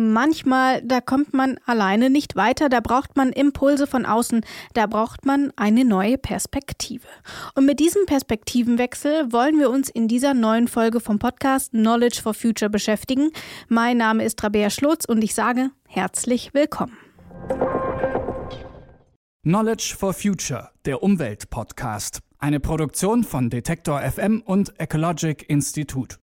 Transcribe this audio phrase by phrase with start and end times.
[0.00, 4.40] Manchmal, da kommt man alleine nicht weiter, da braucht man Impulse von außen,
[4.72, 7.06] da braucht man eine neue Perspektive.
[7.54, 12.32] Und mit diesem Perspektivenwechsel wollen wir uns in dieser neuen Folge vom Podcast Knowledge for
[12.32, 13.30] Future beschäftigen.
[13.68, 16.96] Mein Name ist Rabea Schlotz und ich sage herzlich willkommen.
[19.42, 22.20] Knowledge for Future, der Umweltpodcast.
[22.38, 26.16] Eine Produktion von Detektor FM und Ecologic Institute.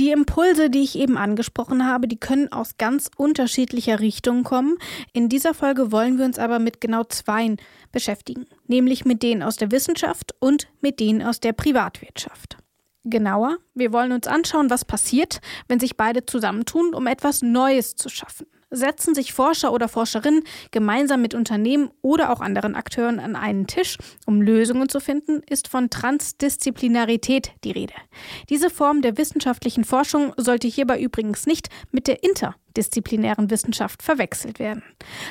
[0.00, 4.78] Die Impulse, die ich eben angesprochen habe, die können aus ganz unterschiedlicher Richtung kommen.
[5.12, 7.58] In dieser Folge wollen wir uns aber mit genau zweien
[7.92, 12.56] beschäftigen, nämlich mit denen aus der Wissenschaft und mit denen aus der Privatwirtschaft.
[13.04, 18.08] Genauer, wir wollen uns anschauen, was passiert, wenn sich beide zusammentun, um etwas Neues zu
[18.08, 23.66] schaffen setzen sich Forscher oder Forscherinnen gemeinsam mit Unternehmen oder auch anderen Akteuren an einen
[23.66, 27.94] Tisch, um Lösungen zu finden, ist von Transdisziplinarität die Rede.
[28.48, 34.82] Diese Form der wissenschaftlichen Forschung sollte hierbei übrigens nicht mit der interdisziplinären Wissenschaft verwechselt werden.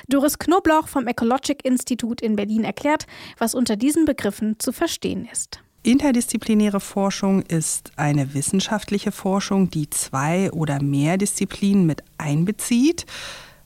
[0.07, 3.05] Doris Knoblauch vom Ecologic Institut in Berlin erklärt,
[3.37, 5.61] was unter diesen Begriffen zu verstehen ist.
[5.81, 13.05] Interdisziplinäre Forschung ist eine wissenschaftliche Forschung, die zwei oder mehr Disziplinen mit einbezieht.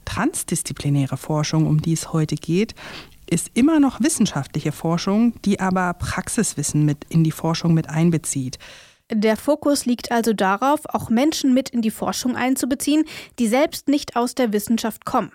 [0.05, 2.75] Transdisziplinäre Forschung, um die es heute geht,
[3.27, 8.59] ist immer noch wissenschaftliche Forschung, die aber Praxiswissen mit in die Forschung mit einbezieht.
[9.11, 13.05] Der Fokus liegt also darauf, auch Menschen mit in die Forschung einzubeziehen,
[13.37, 15.31] die selbst nicht aus der Wissenschaft kommen.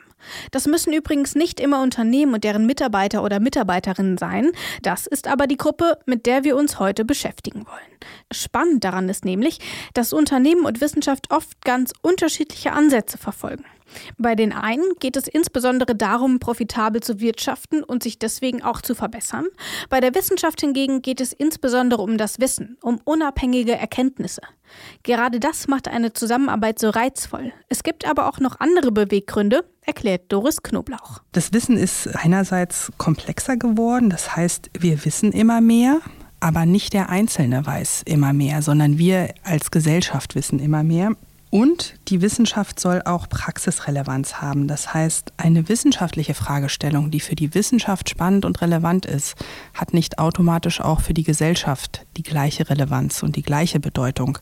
[0.50, 4.50] Das müssen übrigens nicht immer Unternehmen und deren Mitarbeiter oder Mitarbeiterinnen sein.
[4.82, 7.98] Das ist aber die Gruppe, mit der wir uns heute beschäftigen wollen.
[8.32, 9.58] Spannend daran ist nämlich,
[9.94, 13.64] dass Unternehmen und Wissenschaft oft ganz unterschiedliche Ansätze verfolgen.
[14.16, 18.94] Bei den einen geht es insbesondere darum, profitabel zu wirtschaften und sich deswegen auch zu
[18.94, 19.46] verbessern.
[19.88, 24.42] Bei der Wissenschaft hingegen geht es insbesondere um das Wissen, um unabhängige Erkenntnisse.
[25.02, 27.52] Gerade das macht eine Zusammenarbeit so reizvoll.
[27.68, 31.20] Es gibt aber auch noch andere Beweggründe, erklärt Doris Knoblauch.
[31.32, 36.00] Das Wissen ist einerseits komplexer geworden, das heißt, wir wissen immer mehr.
[36.40, 41.16] Aber nicht der Einzelne weiß immer mehr, sondern wir als Gesellschaft wissen immer mehr.
[41.50, 44.68] Und die Wissenschaft soll auch Praxisrelevanz haben.
[44.68, 49.34] Das heißt, eine wissenschaftliche Fragestellung, die für die Wissenschaft spannend und relevant ist,
[49.72, 54.38] hat nicht automatisch auch für die Gesellschaft die gleiche Relevanz und die gleiche Bedeutung.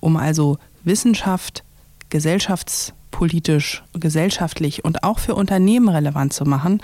[0.00, 1.64] Um also Wissenschaft
[2.10, 6.82] gesellschaftspolitisch, gesellschaftlich und auch für Unternehmen relevant zu machen,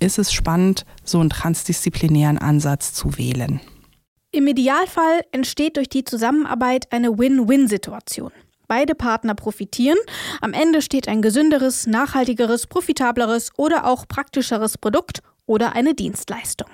[0.00, 3.60] ist es spannend, so einen transdisziplinären Ansatz zu wählen.
[4.32, 8.32] Im Idealfall entsteht durch die Zusammenarbeit eine Win-Win-Situation.
[8.68, 9.98] Beide Partner profitieren.
[10.40, 16.68] Am Ende steht ein gesünderes, nachhaltigeres, profitableres oder auch praktischeres Produkt oder eine Dienstleistung.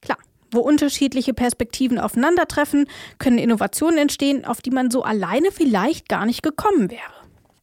[0.00, 0.18] Klar,
[0.50, 2.86] wo unterschiedliche Perspektiven aufeinandertreffen,
[3.18, 7.19] können Innovationen entstehen, auf die man so alleine vielleicht gar nicht gekommen wäre.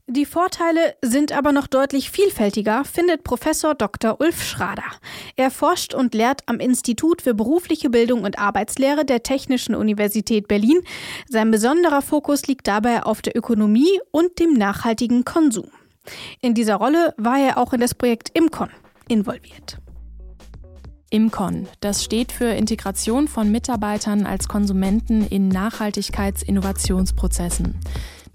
[0.09, 4.21] Die Vorteile sind aber noch deutlich vielfältiger, findet Professor Dr.
[4.21, 4.85] Ulf Schrader.
[5.35, 10.79] Er forscht und lehrt am Institut für berufliche Bildung und Arbeitslehre der Technischen Universität Berlin.
[11.27, 15.67] Sein besonderer Fokus liegt dabei auf der Ökonomie und dem nachhaltigen Konsum.
[16.39, 18.69] In dieser Rolle war er auch in das Projekt IMCON
[19.09, 19.79] involviert.
[21.09, 27.81] IMCON, das steht für Integration von Mitarbeitern als Konsumenten in Nachhaltigkeitsinnovationsprozessen.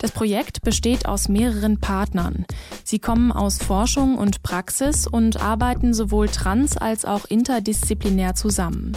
[0.03, 2.45] Das Projekt besteht aus mehreren Partnern.
[2.83, 8.95] Sie kommen aus Forschung und Praxis und arbeiten sowohl trans- als auch interdisziplinär zusammen.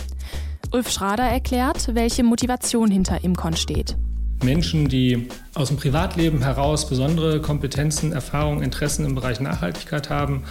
[0.72, 3.96] Ulf Schrader erklärt, welche Motivation hinter Imcon steht.
[4.44, 10.44] Menschen, die aus dem Privatleben heraus besondere Kompetenzen, Erfahrungen, Interessen im Bereich Nachhaltigkeit haben,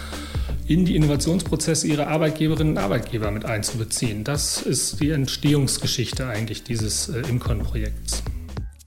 [0.68, 4.22] in die Innovationsprozesse ihrer Arbeitgeberinnen und Arbeitgeber mit einzubeziehen.
[4.22, 8.23] Das ist die Entstehungsgeschichte eigentlich dieses äh, Imcon-Projekts.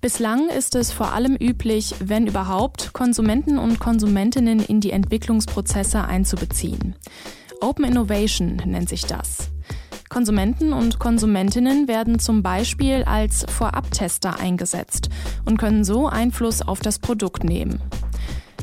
[0.07, 6.95] Bislang ist es vor allem üblich, wenn überhaupt, Konsumenten und Konsumentinnen in die Entwicklungsprozesse einzubeziehen.
[7.59, 9.49] Open Innovation nennt sich das.
[10.07, 15.09] Konsumenten und Konsumentinnen werden zum Beispiel als Vorabtester eingesetzt
[15.43, 17.81] und können so Einfluss auf das Produkt nehmen.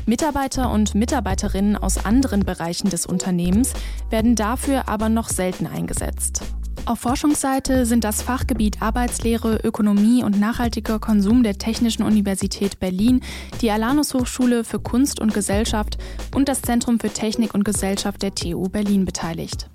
[0.07, 3.73] Mitarbeiter und Mitarbeiterinnen aus anderen Bereichen des Unternehmens
[4.09, 6.41] werden dafür aber noch selten eingesetzt.
[6.87, 13.21] Auf Forschungsseite sind das Fachgebiet Arbeitslehre, Ökonomie und nachhaltiger Konsum der Technischen Universität Berlin,
[13.61, 15.97] die Alanus Hochschule für Kunst und Gesellschaft
[16.35, 19.67] und das Zentrum für Technik und Gesellschaft der TU Berlin beteiligt.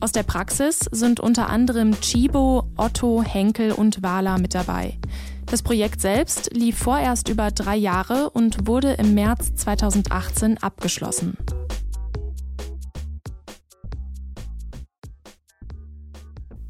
[0.00, 4.98] Aus der Praxis sind unter anderem Chibo, Otto, Henkel und Wala mit dabei.
[5.46, 10.58] Das Projekt selbst lief vorerst über drei Jahre und wurde im März 2018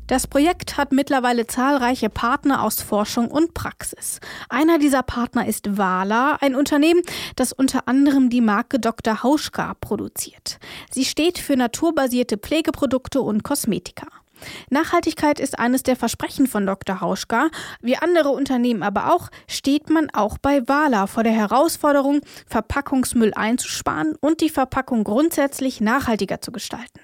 [0.07, 4.21] Das Projekt hat mittlerweile zahlreiche Partner aus Forschung und Praxis.
[4.49, 7.03] Einer dieser Partner ist Wala, ein Unternehmen,
[7.35, 9.25] das unter anderem die Marke Dr.
[9.25, 10.59] Hauschka produziert.
[10.93, 14.07] Sie steht für naturbasierte Pflegeprodukte und Kosmetika.
[14.71, 17.01] Nachhaltigkeit ist eines der Versprechen von Dr.
[17.01, 17.49] Hauschka.
[17.81, 24.15] Wie andere Unternehmen aber auch, steht man auch bei Wala vor der Herausforderung, Verpackungsmüll einzusparen
[24.21, 27.01] und die Verpackung grundsätzlich nachhaltiger zu gestalten.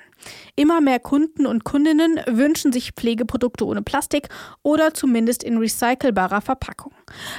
[0.57, 4.29] Immer mehr Kunden und Kundinnen wünschen sich Pflegeprodukte ohne Plastik
[4.63, 6.93] oder zumindest in recycelbarer Verpackung.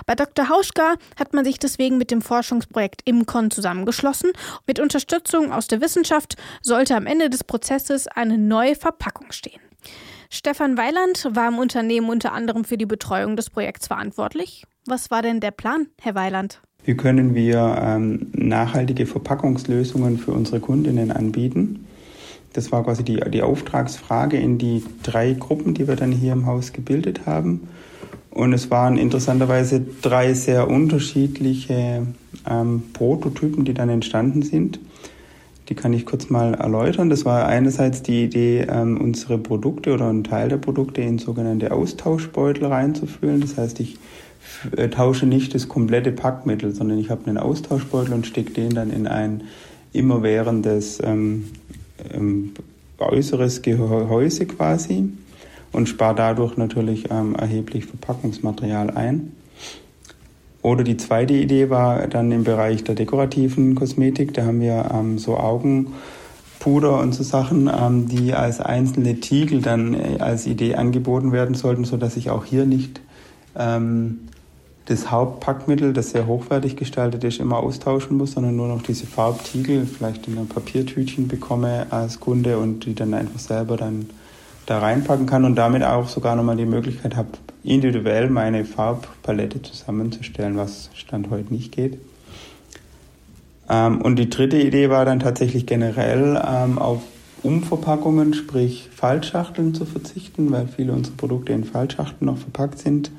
[0.06, 0.50] Bei Dr.
[0.50, 4.32] Hauschka hat man sich deswegen mit dem Forschungsprojekt Imcon zusammengeschlossen.
[4.68, 9.62] Mit Unterstützung aus der Wissenschaft sollte am Ende des Prozesses eine neue Verpackung stehen.
[10.30, 14.66] Stefan Weiland war im Unternehmen unter anderem für die Betreuung des Projekts verantwortlich.
[14.88, 16.60] Was war denn der Plan, Herr Weiland?
[16.84, 21.86] Wie können wir ähm, nachhaltige Verpackungslösungen für unsere Kundinnen anbieten?
[22.54, 26.46] Das war quasi die, die Auftragsfrage in die drei Gruppen, die wir dann hier im
[26.46, 27.68] Haus gebildet haben.
[28.30, 32.08] Und es waren interessanterweise drei sehr unterschiedliche
[32.50, 34.80] ähm, Prototypen, die dann entstanden sind.
[35.70, 37.10] Die kann ich kurz mal erläutern.
[37.10, 41.72] Das war einerseits die Idee, ähm, unsere Produkte oder einen Teil der Produkte in sogenannte
[41.72, 43.40] Austauschbeutel reinzuführen.
[43.42, 43.98] Das heißt, ich
[44.76, 48.92] äh, tausche nicht das komplette Packmittel, sondern ich habe einen Austauschbeutel und stecke den dann
[48.92, 49.44] in ein
[49.94, 51.46] immerwährendes ähm,
[52.13, 52.54] ähm,
[52.98, 55.10] äußeres Gehäuse quasi
[55.72, 59.34] und spare dadurch natürlich ähm, erheblich Verpackungsmaterial ein.
[60.62, 64.34] Oder die zweite Idee war dann im Bereich der dekorativen Kosmetik.
[64.34, 69.94] Da haben wir ähm, so Augenpuder und so Sachen, ähm, die als einzelne Tiegel dann
[69.94, 73.01] äh, als Idee angeboten werden sollten, sodass ich auch hier nicht
[73.57, 74.30] ähm,
[74.86, 79.86] das Hauptpackmittel, das sehr hochwertig gestaltet ist, immer austauschen muss, sondern nur noch diese Farbtiegel
[79.86, 84.10] vielleicht in einem Papiertütchen bekomme als Kunde und die dann einfach selber dann
[84.66, 87.30] da reinpacken kann und damit auch sogar nochmal die Möglichkeit habe,
[87.64, 91.98] individuell meine Farbpalette zusammenzustellen, was Stand heute nicht geht.
[93.70, 97.02] Ähm, und die dritte Idee war dann tatsächlich generell ähm, auf
[97.42, 103.12] Umverpackungen, sprich Faltschachteln zu verzichten, weil viele unserer Produkte in Faltschachteln noch verpackt sind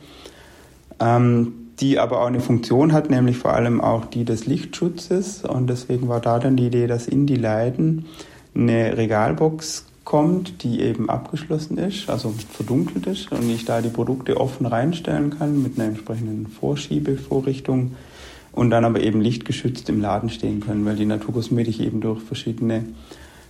[1.00, 5.44] die aber auch eine Funktion hat, nämlich vor allem auch die des Lichtschutzes.
[5.44, 8.06] Und deswegen war da dann die Idee, dass in die Leiden
[8.54, 14.38] eine Regalbox kommt, die eben abgeschlossen ist, also verdunkelt ist und ich da die Produkte
[14.38, 17.94] offen reinstellen kann mit einer entsprechenden Vorschiebevorrichtung
[18.52, 22.84] und dann aber eben lichtgeschützt im Laden stehen können, weil die Naturkosmetik eben durch verschiedene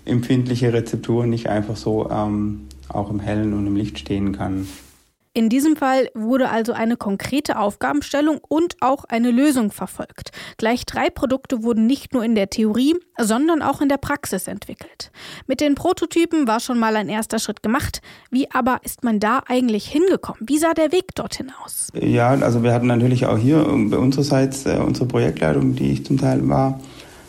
[0.04, 4.66] empfindliche Rezepturen nicht einfach so ähm, auch im Hellen und im Licht stehen kann.
[5.36, 10.30] In diesem Fall wurde also eine konkrete Aufgabenstellung und auch eine Lösung verfolgt.
[10.58, 15.10] Gleich drei Produkte wurden nicht nur in der Theorie, sondern auch in der Praxis entwickelt.
[15.48, 18.00] Mit den Prototypen war schon mal ein erster Schritt gemacht.
[18.30, 20.40] Wie aber ist man da eigentlich hingekommen?
[20.48, 21.88] Wie sah der Weg dorthin aus?
[22.00, 26.16] Ja, also wir hatten natürlich auch hier bei unsererseits äh, unsere Projektleitung, die ich zum
[26.16, 26.78] Teil war.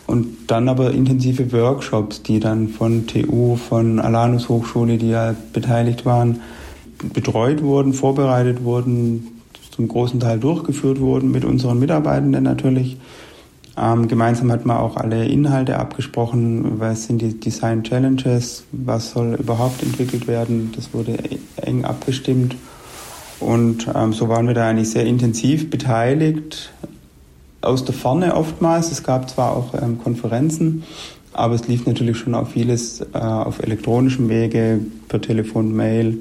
[0.06, 6.06] Und dann aber intensive Workshops, die dann von TU, von Alanus Hochschule, die ja beteiligt
[6.06, 6.42] waren,
[7.14, 9.42] betreut wurden, vorbereitet wurden,
[9.76, 12.98] zum großen Teil durchgeführt wurden mit unseren Mitarbeitenden natürlich.
[13.78, 19.36] Ähm, gemeinsam hat man auch alle Inhalte abgesprochen, was sind die Design Challenges, was soll
[19.36, 20.72] überhaupt entwickelt werden.
[20.76, 21.18] Das wurde
[21.58, 22.56] eng abgestimmt.
[23.42, 26.72] Und ähm, so waren wir da eigentlich sehr intensiv beteiligt,
[27.62, 28.92] aus der Ferne oftmals.
[28.92, 30.84] Es gab zwar auch ähm, Konferenzen,
[31.34, 34.80] aber es lief natürlich schon auf vieles äh, auf elektronischem Wege,
[35.10, 36.18] per Telefon, Mail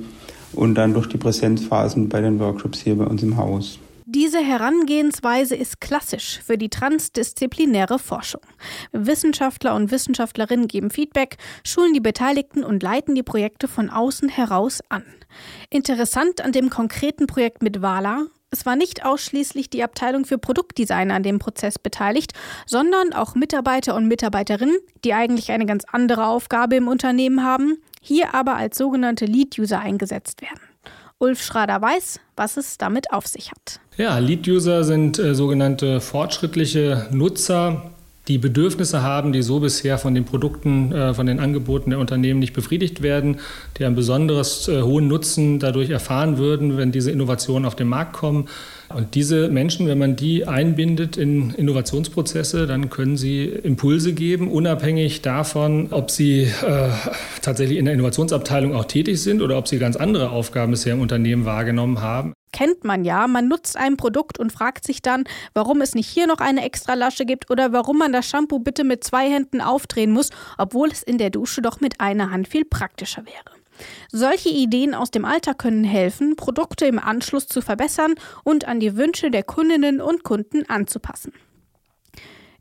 [0.57, 3.79] und dann durch die Präsenzphasen bei den Workshops hier bei uns im Haus.
[4.07, 8.43] Diese Herangehensweise ist klassisch für die transdisziplinäre Forschung.
[8.93, 14.83] Wissenschaftler und Wissenschaftlerinnen geben Feedback, schulen die Beteiligten und leiten die Projekte von außen heraus
[14.89, 15.05] an.
[15.71, 21.11] Interessant an dem konkreten Projekt mit Wala, es war nicht ausschließlich die Abteilung für Produktdesign
[21.11, 22.35] an dem Prozess beteiligt,
[22.67, 28.35] sondern auch Mitarbeiter und Mitarbeiterinnen, die eigentlich eine ganz andere Aufgabe im Unternehmen haben, hier
[28.35, 30.61] aber als sogenannte Lead-User eingesetzt werden.
[31.19, 33.81] Ulf Schrader weiß, was es damit auf sich hat.
[33.97, 37.94] Ja, Lead-User sind äh, sogenannte fortschrittliche Nutzer,
[38.29, 42.41] die Bedürfnisse haben, die so bisher von den Produkten, äh, von den Angeboten der Unternehmen
[42.41, 43.41] nicht befriedigt werden,
[43.77, 48.15] die einen besonders äh, hohen Nutzen dadurch erfahren würden, wenn diese Innovationen auf den Markt
[48.15, 48.49] kommen.
[48.89, 55.21] Und diese Menschen, wenn man die einbindet in Innovationsprozesse, dann können sie Impulse geben, unabhängig
[55.21, 56.89] davon, ob sie äh,
[57.43, 61.01] tatsächlich in der Innovationsabteilung auch tätig sind oder ob sie ganz andere Aufgaben bisher im
[61.01, 63.27] Unternehmen wahrgenommen haben kennt man ja.
[63.27, 66.95] Man nutzt ein Produkt und fragt sich dann, warum es nicht hier noch eine extra
[66.95, 71.03] Lasche gibt oder warum man das Shampoo bitte mit zwei Händen aufdrehen muss, obwohl es
[71.03, 73.59] in der Dusche doch mit einer Hand viel praktischer wäre.
[74.13, 78.97] Solche Ideen aus dem Alltag können helfen, Produkte im Anschluss zu verbessern und an die
[78.97, 81.33] Wünsche der Kundinnen und Kunden anzupassen.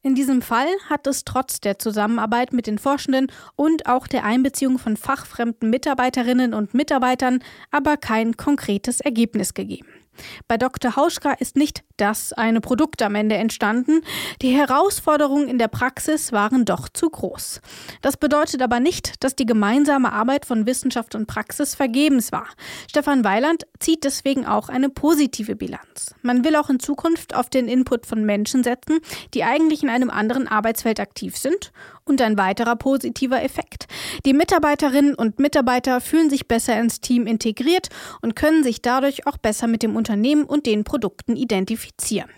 [0.06, 4.78] In diesem Fall hat es trotz der Zusammenarbeit mit den Forschenden und auch der Einbeziehung
[4.78, 7.42] von fachfremden Mitarbeiterinnen und Mitarbeitern
[7.72, 10.03] aber kein konkretes Ergebnis gegeben.
[10.48, 10.96] Bei Dr.
[10.96, 14.02] Hauschka ist nicht das eine Produkt am Ende entstanden.
[14.42, 17.62] Die Herausforderungen in der Praxis waren doch zu groß.
[18.02, 22.48] Das bedeutet aber nicht, dass die gemeinsame Arbeit von Wissenschaft und Praxis vergebens war.
[22.90, 26.16] Stefan Weiland zieht deswegen auch eine positive Bilanz.
[26.22, 29.00] Man will auch in Zukunft auf den Input von Menschen setzen,
[29.34, 31.72] die eigentlich in einem anderen Arbeitsfeld aktiv sind
[32.06, 33.88] und ein weiterer positiver Effekt.
[34.26, 37.90] Die Mitarbeiterinnen und Mitarbeiter fühlen sich besser ins Team integriert
[38.22, 42.30] und können sich dadurch auch besser mit dem Unternehmen und den Produkten identifizieren.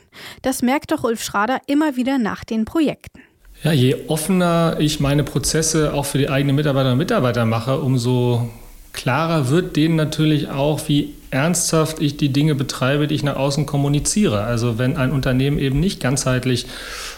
[0.42, 3.22] Das merkt doch Ulf Schrader immer wieder nach den Projekten.
[3.64, 8.50] Ja, je offener ich meine Prozesse auch für die eigenen Mitarbeiterinnen und Mitarbeiter mache, umso
[8.94, 13.66] klarer wird denen natürlich auch, wie ernsthaft ich die Dinge betreibe, die ich nach außen
[13.66, 14.42] kommuniziere.
[14.42, 16.66] Also wenn ein Unternehmen eben nicht ganzheitlich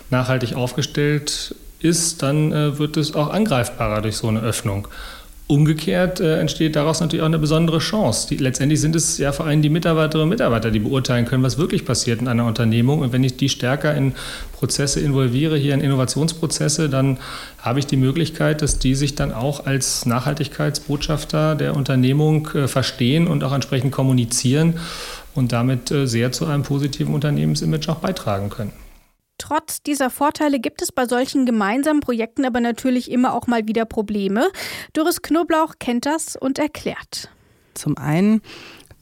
[0.10, 4.88] nachhaltig aufgestellt ist, dann äh, wird es auch angreifbarer durch so eine Öffnung.
[5.50, 8.28] Umgekehrt äh, entsteht daraus natürlich auch eine besondere Chance.
[8.28, 11.58] Die, letztendlich sind es ja vor allem die Mitarbeiterinnen und Mitarbeiter, die beurteilen können, was
[11.58, 13.00] wirklich passiert in einer Unternehmung.
[13.00, 14.14] Und wenn ich die stärker in
[14.52, 17.18] Prozesse involviere, hier in Innovationsprozesse, dann
[17.60, 23.26] habe ich die Möglichkeit, dass die sich dann auch als Nachhaltigkeitsbotschafter der Unternehmung äh, verstehen
[23.26, 24.74] und auch entsprechend kommunizieren
[25.34, 28.74] und damit äh, sehr zu einem positiven Unternehmensimage auch beitragen können.
[29.38, 33.86] Trotz dieser Vorteile gibt es bei solchen gemeinsamen Projekten aber natürlich immer auch mal wieder
[33.86, 34.50] Probleme.
[34.94, 37.30] Doris Knoblauch kennt das und erklärt.
[37.76, 38.42] Zum einen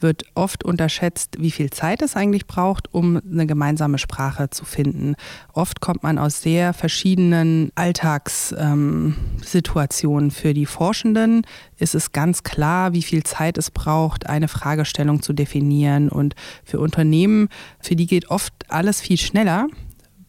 [0.00, 5.14] wird oft unterschätzt, wie viel Zeit es eigentlich braucht, um eine gemeinsame Sprache zu finden.
[5.52, 10.30] Oft kommt man aus sehr verschiedenen Alltagssituationen.
[10.30, 11.46] Für die Forschenden
[11.78, 16.10] ist es ganz klar, wie viel Zeit es braucht, eine Fragestellung zu definieren.
[16.10, 17.48] Und für Unternehmen,
[17.80, 19.68] für die geht oft alles viel schneller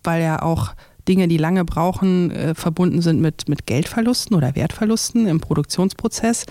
[0.08, 0.74] weil ja auch
[1.08, 6.46] Dinge, die lange brauchen, äh, verbunden sind mit, mit Geldverlusten oder Wertverlusten im Produktionsprozess.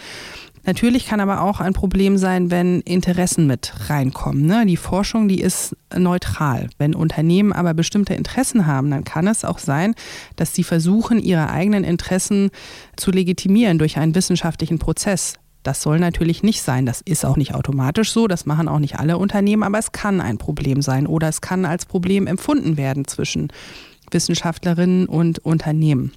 [0.65, 4.47] Natürlich kann aber auch ein Problem sein, wenn Interessen mit reinkommen.
[4.47, 4.67] Ne?
[4.67, 6.69] Die Forschung, die ist neutral.
[6.77, 9.95] Wenn Unternehmen aber bestimmte Interessen haben, dann kann es auch sein,
[10.35, 12.51] dass sie versuchen, ihre eigenen Interessen
[12.97, 15.35] zu legitimieren durch einen wissenschaftlichen Prozess.
[15.67, 16.87] Das soll natürlich nicht sein.
[16.87, 18.29] Das ist auch nicht automatisch so.
[18.29, 19.65] Das machen auch nicht alle Unternehmen.
[19.65, 23.53] Aber es kann ein Problem sein oder es kann als Problem empfunden werden zwischen
[24.13, 26.13] Wissenschaftlerinnen und Unternehmen.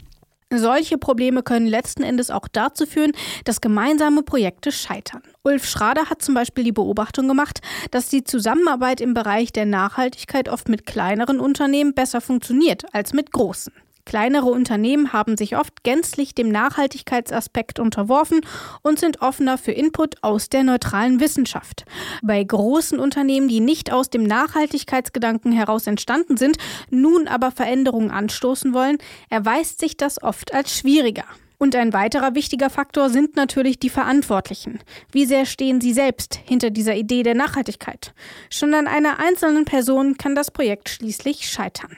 [0.53, 3.12] Solche Probleme können letzten Endes auch dazu führen,
[3.44, 5.24] dass gemeinsame Projekte scheitern.
[5.41, 10.48] Ulf Schrader hat zum Beispiel die Beobachtung gemacht, dass die Zusammenarbeit im Bereich der Nachhaltigkeit
[10.48, 13.74] oft mit kleineren Unternehmen besser funktioniert als mit großen.
[14.10, 18.42] Kleinere Unternehmen haben sich oft gänzlich dem Nachhaltigkeitsaspekt unterworfen
[18.82, 21.86] und sind offener für Input aus der neutralen Wissenschaft.
[22.24, 26.58] Bei großen Unternehmen, die nicht aus dem Nachhaltigkeitsgedanken heraus entstanden sind,
[26.89, 28.98] nun aber Veränderungen anstoßen wollen,
[29.30, 31.25] erweist sich das oft als schwieriger.
[31.60, 34.80] Und ein weiterer wichtiger Faktor sind natürlich die Verantwortlichen.
[35.12, 38.16] Wie sehr stehen sie selbst hinter dieser Idee der Nachhaltigkeit?
[38.50, 41.96] Schon an einer einzelnen Person kann das Projekt schließlich scheitern.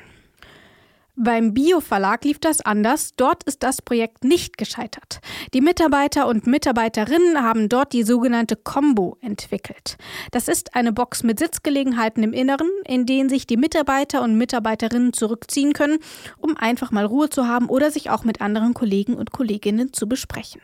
[1.23, 3.11] Beim Bio-Verlag lief das anders.
[3.15, 5.19] Dort ist das Projekt nicht gescheitert.
[5.53, 9.99] Die Mitarbeiter und Mitarbeiterinnen haben dort die sogenannte Combo entwickelt.
[10.31, 15.13] Das ist eine Box mit Sitzgelegenheiten im Inneren, in denen sich die Mitarbeiter und Mitarbeiterinnen
[15.13, 15.99] zurückziehen können,
[16.39, 20.09] um einfach mal Ruhe zu haben oder sich auch mit anderen Kollegen und Kolleginnen zu
[20.09, 20.61] besprechen.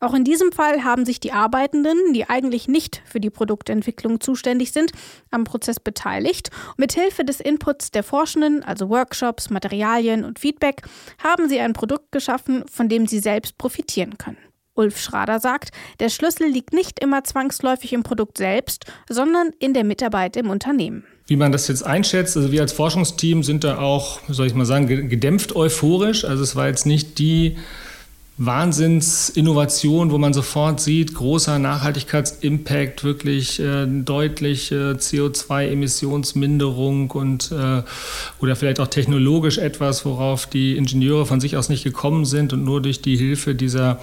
[0.00, 4.72] Auch in diesem Fall haben sich die Arbeitenden, die eigentlich nicht für die Produktentwicklung zuständig
[4.72, 4.90] sind,
[5.30, 6.48] am Prozess beteiligt.
[6.78, 10.82] Mithilfe des Inputs der Forschenden, also Workshops, Materialien, Materialien und Feedback
[11.22, 14.38] haben sie ein Produkt geschaffen, von dem sie selbst profitieren können.
[14.74, 19.82] Ulf Schrader sagt, der Schlüssel liegt nicht immer zwangsläufig im Produkt selbst, sondern in der
[19.82, 21.04] Mitarbeit im Unternehmen.
[21.26, 24.64] Wie man das jetzt einschätzt, also wir als Forschungsteam sind da auch, soll ich mal
[24.64, 26.24] sagen, gedämpft euphorisch.
[26.24, 27.58] Also es war jetzt nicht die
[28.38, 37.82] Wahnsinnsinnovation, wo man sofort sieht, großer Nachhaltigkeitsimpact, wirklich äh, deutliche CO2-Emissionsminderung und äh,
[38.38, 42.62] oder vielleicht auch technologisch etwas, worauf die Ingenieure von sich aus nicht gekommen sind und
[42.64, 43.98] nur durch die Hilfe dieser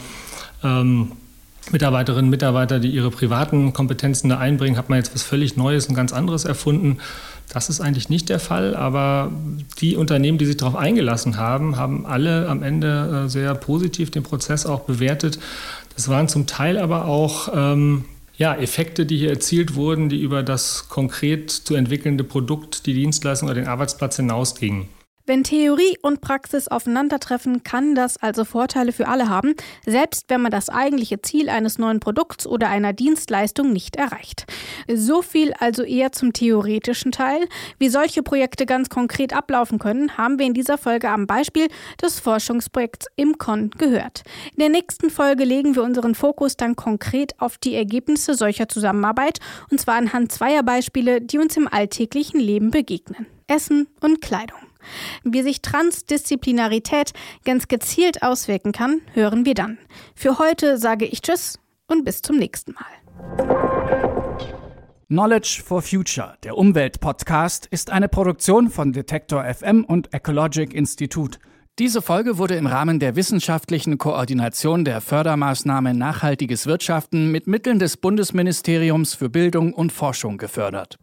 [0.64, 1.14] ähm,
[1.72, 5.88] Mitarbeiterinnen und Mitarbeiter, die ihre privaten Kompetenzen da einbringen, hat man jetzt was völlig Neues
[5.88, 7.00] und ganz anderes erfunden.
[7.50, 9.32] Das ist eigentlich nicht der Fall, aber
[9.80, 14.24] die Unternehmen, die sich darauf eingelassen haben, haben alle am Ende äh, sehr positiv den
[14.24, 15.40] Prozess auch bewertet.
[15.96, 18.06] Das waren zum Teil aber auch ähm,
[18.38, 23.48] ja, Effekte, die hier erzielt wurden, die über das konkret zu entwickelnde Produkt, die Dienstleistung
[23.48, 24.88] oder den Arbeitsplatz hinausgingen.
[25.28, 30.52] Wenn Theorie und Praxis aufeinandertreffen, kann das also Vorteile für alle haben, selbst wenn man
[30.52, 34.46] das eigentliche Ziel eines neuen Produkts oder einer Dienstleistung nicht erreicht.
[34.88, 37.48] So viel also eher zum theoretischen Teil.
[37.80, 41.70] Wie solche Projekte ganz konkret ablaufen können, haben wir in dieser Folge am Beispiel
[42.04, 44.22] des Forschungsprojekts IMCON gehört.
[44.54, 49.40] In der nächsten Folge legen wir unseren Fokus dann konkret auf die Ergebnisse solcher Zusammenarbeit,
[49.72, 53.26] und zwar anhand zweier Beispiele, die uns im alltäglichen Leben begegnen.
[53.48, 54.65] Essen und Kleidung.
[55.24, 57.14] Wie sich Transdisziplinarität
[57.44, 59.78] ganz gezielt auswirken kann, hören wir dann.
[60.16, 62.86] Für heute sage ich Tschüss und bis zum nächsten Mal.
[65.08, 71.38] Knowledge for Future, der Umweltpodcast, ist eine Produktion von Detektor FM und Ecologic Institute.
[71.78, 77.98] Diese Folge wurde im Rahmen der wissenschaftlichen Koordination der Fördermaßnahme Nachhaltiges Wirtschaften mit Mitteln des
[77.98, 80.98] Bundesministeriums für Bildung und Forschung gefördert.